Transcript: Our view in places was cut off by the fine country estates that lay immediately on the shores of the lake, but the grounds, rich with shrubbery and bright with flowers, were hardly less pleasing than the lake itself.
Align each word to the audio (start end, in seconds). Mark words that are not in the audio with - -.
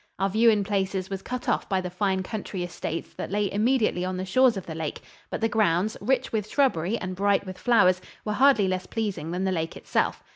Our 0.17 0.29
view 0.31 0.49
in 0.49 0.63
places 0.63 1.11
was 1.11 1.21
cut 1.21 1.47
off 1.47 1.69
by 1.69 1.79
the 1.79 1.91
fine 1.91 2.23
country 2.23 2.63
estates 2.63 3.13
that 3.13 3.29
lay 3.29 3.51
immediately 3.51 4.03
on 4.03 4.17
the 4.17 4.25
shores 4.25 4.57
of 4.57 4.65
the 4.65 4.73
lake, 4.73 5.01
but 5.29 5.41
the 5.41 5.47
grounds, 5.47 5.95
rich 6.01 6.31
with 6.33 6.49
shrubbery 6.49 6.97
and 6.97 7.15
bright 7.15 7.45
with 7.45 7.59
flowers, 7.59 8.01
were 8.25 8.33
hardly 8.33 8.67
less 8.67 8.87
pleasing 8.87 9.29
than 9.29 9.43
the 9.43 9.51
lake 9.51 9.77
itself. 9.77 10.23